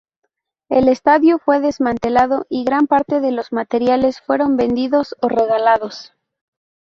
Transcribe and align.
El 0.69 0.87
estadio 0.89 1.37
fue 1.37 1.59
desmantelado 1.59 2.47
y 2.49 2.63
gran 2.63 2.87
parte 2.87 3.19
de 3.21 3.31
los 3.31 3.53
materiales 3.53 4.19
fueron 4.19 4.57
vendidos 4.57 5.13
o 5.21 5.29
regalados. 5.29 6.13